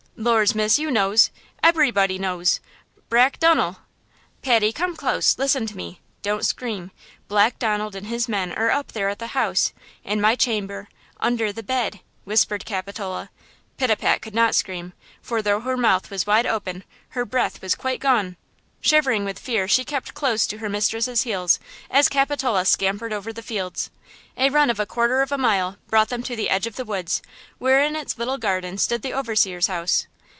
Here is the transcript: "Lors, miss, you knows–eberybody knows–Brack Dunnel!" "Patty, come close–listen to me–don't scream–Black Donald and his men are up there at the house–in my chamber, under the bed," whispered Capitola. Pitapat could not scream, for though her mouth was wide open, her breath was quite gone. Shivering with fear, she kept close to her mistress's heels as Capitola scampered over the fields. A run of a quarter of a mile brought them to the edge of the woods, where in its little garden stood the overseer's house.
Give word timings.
"Lors, 0.17 0.53
miss, 0.53 0.77
you 0.77 0.91
knows–eberybody 0.91 2.19
knows–Brack 2.19 3.39
Dunnel!" 3.39 3.77
"Patty, 4.43 4.71
come 4.71 4.95
close–listen 4.95 5.65
to 5.65 5.75
me–don't 5.75 6.45
scream–Black 6.45 7.57
Donald 7.57 7.95
and 7.95 8.05
his 8.05 8.29
men 8.29 8.51
are 8.51 8.69
up 8.69 8.91
there 8.91 9.09
at 9.09 9.17
the 9.17 9.27
house–in 9.27 10.21
my 10.21 10.35
chamber, 10.35 10.89
under 11.19 11.51
the 11.51 11.63
bed," 11.63 12.01
whispered 12.23 12.65
Capitola. 12.65 13.31
Pitapat 13.79 14.21
could 14.21 14.35
not 14.35 14.53
scream, 14.53 14.93
for 15.23 15.41
though 15.41 15.61
her 15.61 15.75
mouth 15.77 16.11
was 16.11 16.27
wide 16.27 16.45
open, 16.45 16.83
her 17.09 17.25
breath 17.25 17.59
was 17.59 17.73
quite 17.73 17.99
gone. 17.99 18.37
Shivering 18.79 19.25
with 19.25 19.39
fear, 19.39 19.67
she 19.67 19.83
kept 19.83 20.13
close 20.13 20.45
to 20.47 20.59
her 20.59 20.69
mistress's 20.69 21.23
heels 21.23 21.59
as 21.89 22.09
Capitola 22.09 22.65
scampered 22.65 23.13
over 23.13 23.33
the 23.33 23.41
fields. 23.43 23.89
A 24.37 24.51
run 24.51 24.69
of 24.69 24.79
a 24.79 24.85
quarter 24.85 25.23
of 25.23 25.31
a 25.31 25.37
mile 25.37 25.77
brought 25.87 26.09
them 26.09 26.21
to 26.23 26.35
the 26.35 26.49
edge 26.49 26.67
of 26.67 26.75
the 26.75 26.85
woods, 26.85 27.23
where 27.57 27.83
in 27.83 27.95
its 27.95 28.19
little 28.19 28.37
garden 28.37 28.77
stood 28.77 29.01
the 29.01 29.13
overseer's 29.13 29.65
house. 29.65 30.05